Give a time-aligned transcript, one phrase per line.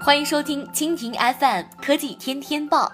[0.00, 2.90] 欢迎收听蜻蜓 FM 科技天天报，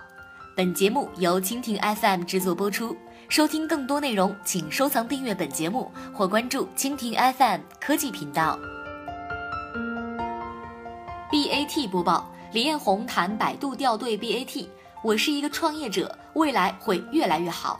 [0.57, 2.97] 本节目由蜻蜓 FM 制作播出。
[3.29, 8.59] 收听更多内容，请收藏订阅本节目或关注蜻蜓 FM 科技频道。
[11.31, 14.67] BAT 播报：李彦宏谈百度调对 BAT，
[15.03, 17.79] 我是一个创业者，未来会越来越好。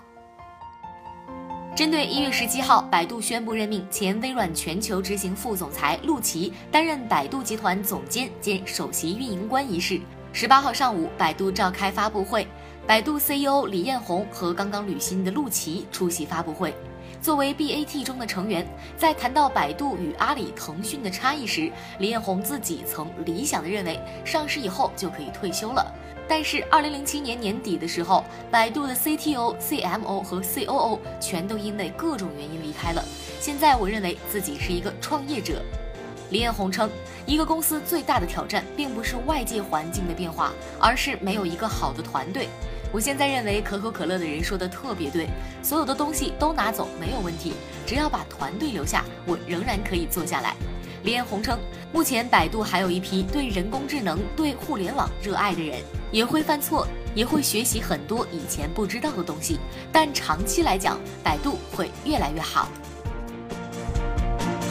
[1.75, 10.01] 针对一月十七号，百度宣布任命前微软全球执行副总裁陆琪担任百度集团总监兼首席运营官一事。
[10.33, 12.47] 十八号上午，百度召开发布会，
[12.87, 16.75] 百度 CEO 李彦宏和刚刚履新的陆琪出席发布会。
[17.23, 25.91] 作为 BAT 中的成员，在谈到百度与阿里、腾讯的差异时，李彦宏自己曾理想的认为，上市以后就可以退休了。
[26.29, 33.03] 但是，二零零七年年底的时候，百度的 CTO、CMO 和 COO 全都因为各种原因离开了。
[33.41, 35.63] 现在，我认为自己是一个创业者。
[36.31, 36.91] 李彦宏称，
[37.25, 42.49] 一个公司最大的挑战并不是外界环境的变化，而是没有一个好的团队。
[42.95, 45.29] 我现在认为可口可乐的人说的特别对，
[45.65, 47.53] 所有的东西都拿走没有问题，
[47.85, 50.55] 只要把团队留下，我仍然可以做下来。
[51.03, 51.59] 李彦宏称，
[51.93, 59.59] 目前百度还有一批对人工智能、对互联网热爱的人，也会犯错，也会学习很多以前不知道的东西，
[59.91, 62.69] 但长期来讲，百度会越来越好。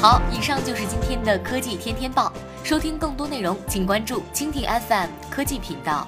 [0.02, 2.32] 好，以上就是今天的科技天天报。
[2.64, 6.08] 收听更多内容，请关注蜻蜓 FM 科技频道。